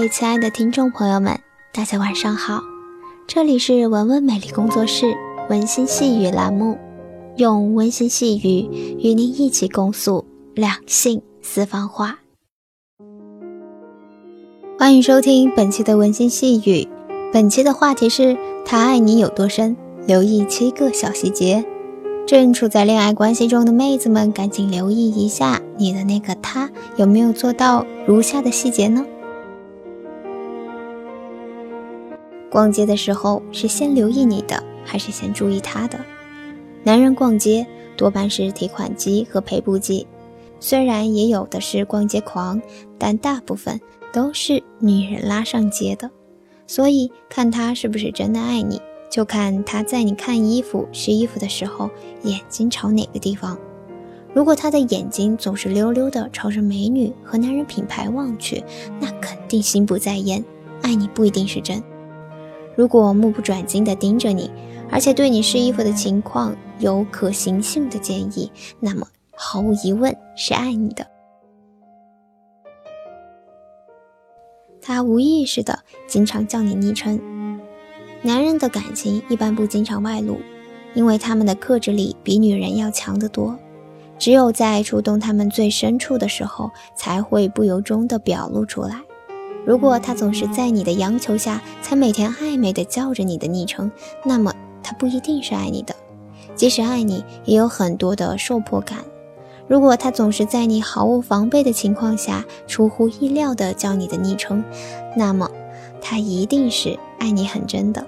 [0.00, 1.38] 位亲爱的听众朋友们，
[1.74, 2.62] 大家晚上好，
[3.26, 5.14] 这里是文文美丽工作室
[5.50, 6.78] 温馨细语栏目，
[7.36, 10.24] 用温馨细语与您一起共诉
[10.54, 12.18] 两性私房话。
[14.78, 16.88] 欢迎收听本期的温馨细语，
[17.30, 19.76] 本期的话题是他爱你有多深，
[20.06, 21.62] 留意七个小细节。
[22.26, 29.04] 正处在恋爱关系中的妹子们，赶紧留意一下你的那个他有没有做到如下的细节呢？
[32.50, 35.98] 逛街的时候是先留意你的，还是先注意他的？
[36.82, 40.06] 男人逛街多半是提款机和赔不机，
[40.58, 42.60] 虽然也有的是逛街狂，
[42.98, 43.80] 但大部分
[44.12, 46.10] 都是女人拉上街的。
[46.66, 48.80] 所以看他是不是真的爱你。
[49.10, 51.90] 就看他在你看衣服、试衣服的时候，
[52.22, 53.58] 眼睛朝哪个地方。
[54.32, 58.62] 如果他的眼睛总是溜溜的朝着美女和男人品牌望去，
[59.00, 60.44] 那肯定心不在焉，
[60.82, 61.82] 爱你不一定是真。
[62.76, 64.50] 如果目不转睛地盯着你，
[64.90, 71.06] 而且对你试衣服的情况有可行性的建议，那么毫无疑问是爱你的。
[74.80, 77.20] 他无意识的经常叫你昵称。
[78.22, 80.40] 男人的感情一般不经常外露，
[80.94, 83.58] 因为他们的克制力比女人要强得多。
[84.18, 89.00] 只有在触动他们最深处的时候，才会不由衷地表露出来。
[89.66, 93.90] 如果他总是在你的央求下，才每天暧昧的叫着你的昵称，
[94.24, 94.52] 那么
[94.82, 95.94] 他不一定是爱你的。
[96.54, 98.98] 即使爱你，也有很多的受迫感。
[99.68, 104.64] 如果他总是在你毫无防备的情况下，出乎意料的叫你的昵称，
[105.16, 105.48] 那么
[106.00, 108.04] 他一定是爱你很真的。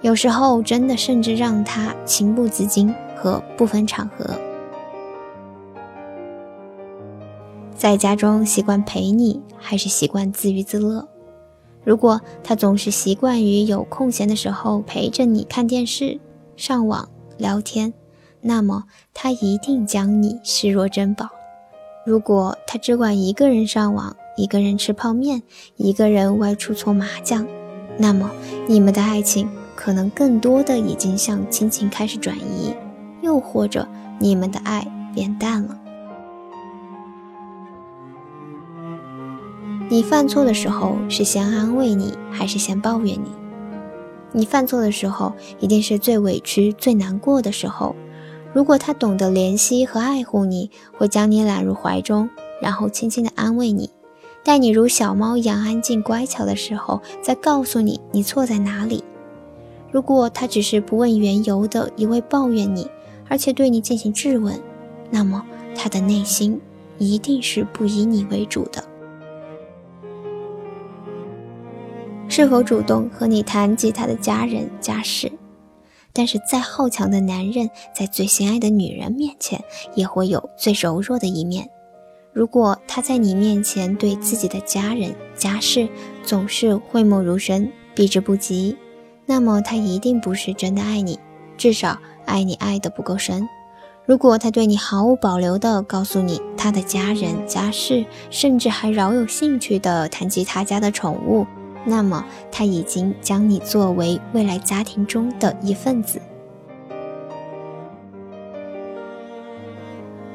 [0.00, 4.34] 有时候真的甚至让他情不自禁和不分场合，
[7.78, 11.06] 在家中习惯陪你，还是习惯自娱自乐？
[11.84, 16.18] 如果他总是习惯于有空闲的时候陪着你看电视、
[16.56, 17.94] 上网、聊天，
[18.40, 18.82] 那么
[19.14, 21.28] 他一定将你视若珍宝。
[22.04, 25.40] 如果他只管一个人上网、一个人吃泡面、
[25.76, 27.46] 一个人外出搓麻将，
[27.96, 28.28] 那么
[28.66, 29.48] 你们的爱情。
[29.76, 32.74] 可能更多的已经向亲情开始转移，
[33.22, 33.86] 又或者
[34.18, 35.78] 你们的爱变淡了。
[39.90, 43.30] 你犯错的时候是先安慰你，还是先抱怨你？
[44.32, 47.96] 你犯错的时候一定是最委屈、最难过的时候。
[48.52, 52.28] 如果他懂得怜惜和爱护你，会将你揽入怀中，
[52.60, 53.88] 然后轻轻的安慰你，
[54.44, 59.02] 待你如小猫一样安静乖巧的时候，再告诉你你错在哪里。
[59.90, 62.86] 如果他只是不问缘由的一味抱怨你，
[63.26, 64.60] 而且对你进行质问，
[65.10, 65.42] 那么
[65.74, 66.60] 他的内心
[66.98, 68.84] 一定是不以你为主的。
[72.38, 75.28] 是否主动和你谈及他的家人家事？
[76.12, 79.60] 但是再好强的男人，在最心爱的女人面前，
[79.96, 81.68] 也会有最柔弱的一面。
[82.32, 85.88] 如果他在你面前对自己的家人家事
[86.22, 88.76] 总是讳莫如深、避之不及，
[89.26, 91.18] 那么他一定不是真的爱你，
[91.56, 93.48] 至少爱你爱的不够深。
[94.06, 101.44] 如果他对你毫无保留地告诉你他的家人家事，甚至还饶有兴趣地谈及他家的宠物，
[101.84, 106.20] 那么他已经将你作为未来家庭中的一份子。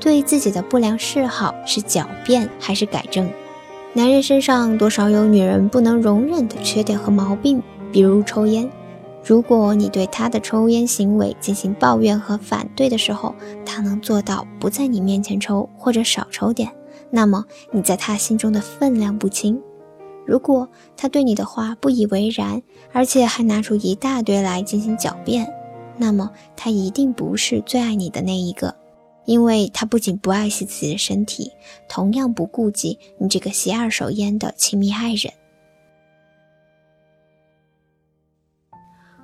[0.00, 3.28] 对自己的不良嗜好是狡辩还是改正？
[3.94, 8.70] 男人身上多少有女人不能容忍的缺点和毛病，比如抽烟。
[9.24, 13.34] 如果你对他的抽烟行为进行抱怨和反对的时候，
[13.66, 16.70] 他能做到不在你面前抽或者少抽点，
[17.10, 19.60] 那么你在他心中的分量不轻。
[20.28, 22.62] 如果他对你的话不以为然，
[22.92, 25.50] 而且还拿出一大堆来进行狡辩，
[25.96, 28.76] 那么他一定不是最爱你的那一个，
[29.24, 31.50] 因为他不仅不爱惜自己的身体，
[31.88, 35.32] 同样不顾及你这个吸二手烟的亲密爱人。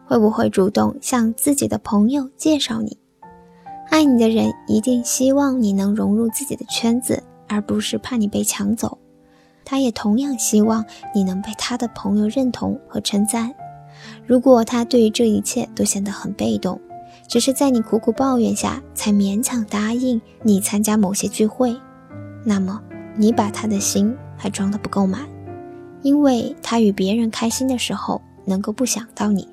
[0.06, 2.96] 会不会主动向自己的朋友介绍你？
[3.90, 8.96] 爱你的人一定希望你能融入自己的圈子，而不是怕你被抢走。
[9.64, 10.84] 他也同样希望
[11.14, 13.52] 你能被他的朋友认同和称赞。
[14.26, 16.80] 如果他对于这一切都显得很被动，
[17.26, 21.74] 只是在你苦苦抱怨下才勉强答应你参加某些聚会，
[22.44, 22.80] 那么
[23.16, 25.22] 你把他的心还装得不够满，
[26.02, 29.48] 因为他与别人开心的时候能够不想到你。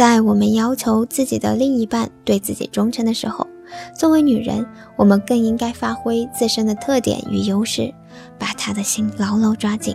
[0.00, 3.46] 在我们要求自己的另一半对自己忠诚的时候，
[3.94, 4.66] 作为女人，
[4.96, 7.92] 我们更应该发挥自身的特点与优势，
[8.38, 9.94] 把他的心牢牢抓紧。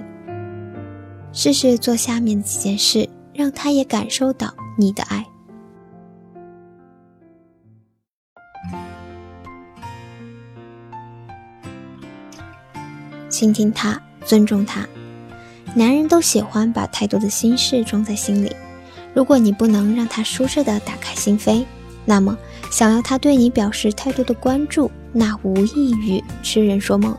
[1.34, 5.26] 试试做下面几件事，让他也感受到你的爱。
[13.28, 14.88] 倾听他，尊重他。
[15.74, 18.56] 男人都喜欢把太多的心事装在心里。
[19.16, 21.64] 如果你不能让他舒适的打开心扉，
[22.04, 22.38] 那么
[22.70, 27.16] 想要他对你表示太多的关注，那无异于痴人说梦。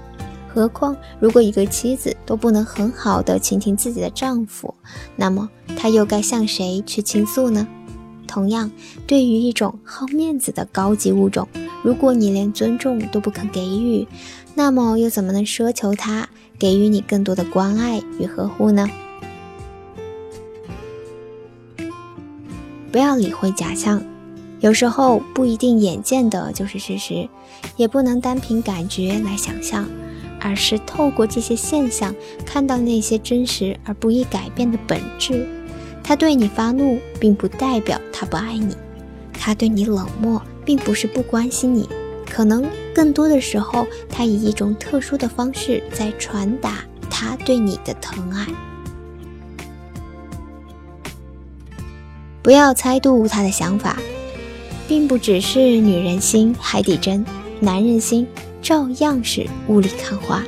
[0.46, 4.74] 何况，如果一个妻子都不能很好的倾听自己的丈夫，
[5.16, 7.66] 那么她又该向谁去倾诉呢？
[8.26, 8.70] 同样，
[9.06, 11.48] 对于一种好面子的高级物种，
[11.82, 14.06] 如果你连尊重都不肯给予，
[14.54, 16.28] 那么又怎么能奢求他
[16.58, 18.86] 给予你更多的关爱与呵护呢？
[22.96, 24.02] 不要理会假象，
[24.60, 27.28] 有时候不一定眼见的就是事实，
[27.76, 29.86] 也不能单凭感觉来想象。
[30.40, 32.14] 而是透过这些现象，
[32.46, 35.46] 看到那些真实而不易改变的本质。
[36.02, 38.72] 他对你发怒，并不代表他不爱你；
[39.34, 41.86] 他对你冷漠，并不是不关心你。
[42.24, 42.64] 可能
[42.94, 48.46] 更多的时候，他以一种特殊的方式在传达他对你的疼爱。
[52.46, 53.98] 不要猜度他的想法，
[54.86, 57.26] 并不只是女人心海底针，
[57.58, 58.24] 男人心。
[58.62, 60.44] 照样是雾里看花。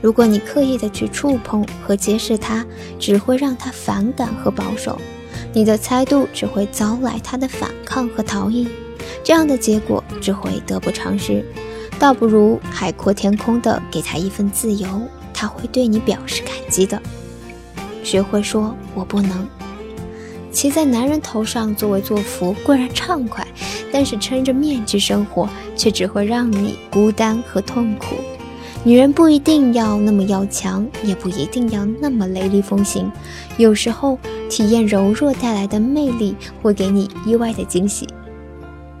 [0.00, 2.66] 如果你刻意的去触碰和揭示他，
[2.98, 4.98] 只会让他反感和保守，
[5.52, 8.66] 你的猜度只会招来他的反抗和逃逸，
[9.22, 11.44] 这样的结果只会得不偿失。
[12.00, 14.88] 倒不如海阔天空的给他一份自由，
[15.32, 17.00] 他会对你表示感激的。
[18.02, 19.48] 学会说我不能。
[20.58, 23.46] 骑在男人头上作威作福固然畅快，
[23.92, 28.16] 但是撑着面具生活却只会让你孤单和痛苦。
[28.82, 33.08] 女人不一定要那么要强，也不一定要那么雷厉风行。
[33.56, 34.18] 有时候
[34.50, 38.08] 体验柔弱带来的魅力会给你意外的惊喜。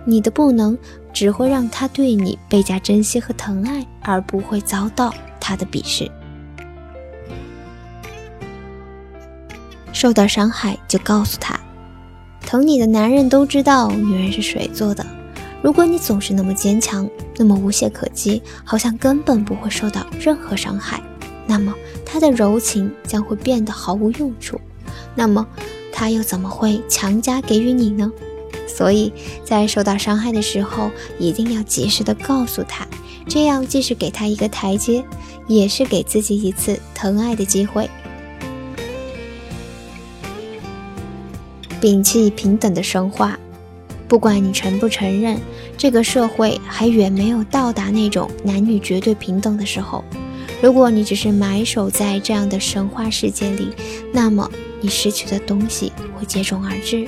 [0.04, 0.78] 你的不能
[1.12, 6.08] 只会让他对你倍加珍惜和疼爱，而不会遭到他的鄙视。
[9.98, 11.58] 受到伤害就告诉他，
[12.46, 15.04] 疼你的男人都知道女人是水做的。
[15.60, 21.02] 如果你总是那么坚强，那么无懈可击，好像根本不会受到任何伤害，
[21.48, 21.74] 那么
[22.06, 24.60] 他的柔情将会变得毫无用处。
[25.16, 25.44] 那么
[25.92, 28.08] 他又怎么会强加给予你呢？
[28.68, 29.12] 所以
[29.44, 32.86] 在受到伤害的时候，一定要及时的告诉他，
[33.26, 35.04] 这样既是给他一个台阶，
[35.48, 37.90] 也是给自己一次疼爱的机会。
[41.80, 43.38] 摒弃平等的神话，
[44.08, 45.38] 不管你承不承认，
[45.76, 50.04] 这个社会还远没有到达那种男女绝对平等的时候。
[50.60, 53.68] 如果你只是埋首在这样的神话世界里，
[54.12, 57.06] 那么你失去的东西会接踵而至。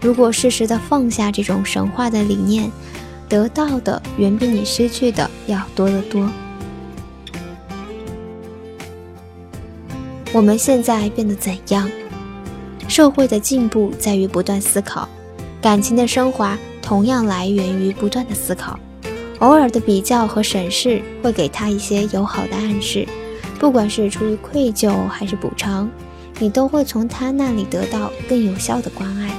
[0.00, 2.70] 如果适时的放下这种神话的理念，
[3.28, 6.26] 得到的远比你失去的要多得多。
[10.32, 11.90] 我们现在变得怎样？
[12.90, 15.08] 社会的进步在于不断思考，
[15.62, 18.76] 感情的升华同样来源于不断的思考。
[19.38, 23.06] 偶尔的比较和审视会给他一些友好的暗示，
[23.60, 25.88] 不管是出于愧疚还是补偿，
[26.40, 29.30] 你都会从他那里得到更有效的关爱。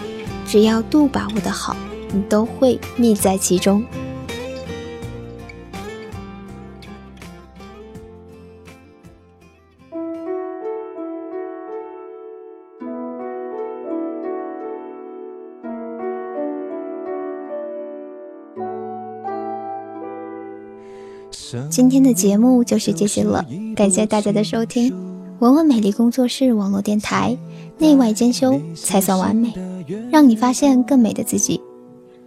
[0.47, 1.75] 只要度把握得好，
[2.13, 3.83] 你都会溺在其中。
[21.71, 23.45] 今天的节目就是这些了，
[23.77, 24.93] 感谢大家的收听。
[25.39, 27.37] 文文美丽工作室网络电台，
[27.77, 29.53] 内外兼修才算完美，
[30.11, 31.61] 让你发现更美的自己。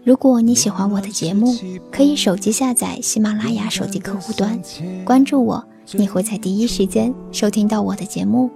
[0.03, 1.55] 如果你喜欢我的节目，
[1.93, 4.59] 可以手机下载喜马拉雅手机客户端，
[5.05, 8.49] 关注我，你会在第一时间收听到我的节目。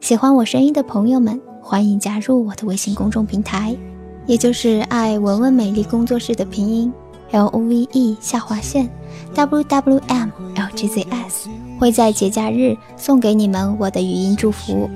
[0.00, 3.76] 喜欢我声音的朋友们，欢迎加入我的微信公众平台，
[4.24, 6.90] 也就是爱文文美丽工作室的拼音。
[7.32, 8.90] L O V E 下划线
[9.34, 14.90] W W M L G Z S 会在节假日送给你们我的语音祝福。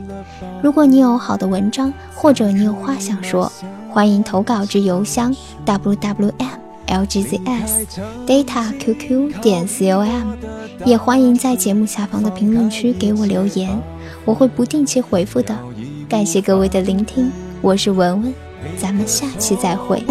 [0.62, 3.50] 如果你有好的文章，或者你有话想说，
[3.90, 7.86] 欢迎投稿至邮箱 W W M L G Z S
[8.26, 10.32] Data Q Q 点 C O M。
[10.84, 13.80] 也欢迎在节目下方的评论区给我留言，
[14.24, 15.56] 我会不定期回复的。
[16.08, 17.30] 感谢各位的聆听，
[17.62, 18.34] 我是文文。
[18.76, 20.02] 咱们下期再会。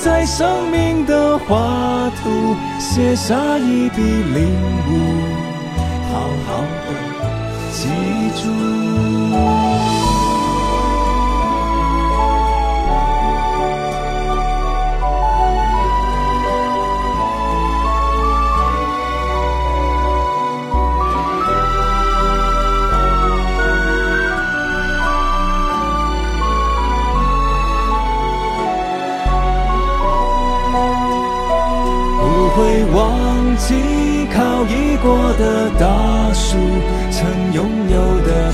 [0.00, 4.48] 在生命的画图写下一笔领
[4.88, 4.90] 悟，
[6.12, 6.88] 好好的
[7.72, 7.88] 记
[8.40, 8.87] 住。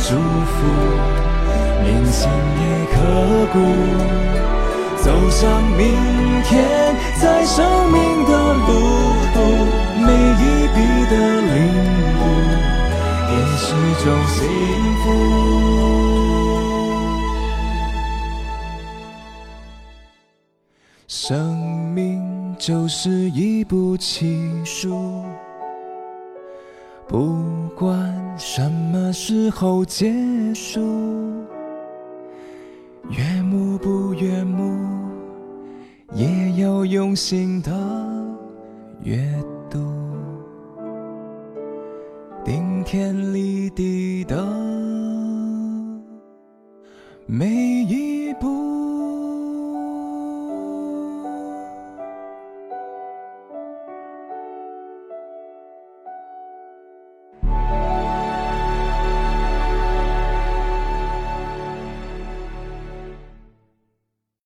[0.07, 0.19] 祝福，
[1.83, 2.29] 铭心
[2.61, 2.95] 也刻
[3.53, 3.57] 骨。
[5.03, 5.41] 走向
[5.79, 5.83] 明
[6.45, 6.53] 天，
[7.19, 7.97] 在生命
[8.27, 8.69] 的路
[9.33, 9.37] 途，
[10.05, 10.43] 每一
[10.75, 10.77] 笔
[11.11, 11.55] 的领
[12.21, 12.23] 悟，
[13.31, 13.65] 也是
[14.05, 14.37] 种幸
[15.03, 15.07] 福。
[21.09, 21.25] 生
[21.95, 22.05] 命。
[22.57, 25.25] 就是一部情书，
[27.15, 30.13] 不管什么时候结
[30.53, 30.81] 束，
[33.09, 34.77] 悦目不悦目，
[36.13, 37.71] 也要用心的
[39.05, 39.17] 阅
[39.71, 39.79] 读，
[42.45, 44.45] 顶天立地的
[47.27, 47.64] 美。